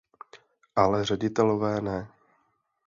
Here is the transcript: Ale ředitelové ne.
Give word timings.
Ale 0.75 1.03
ředitelové 1.05 1.81
ne. 1.81 2.07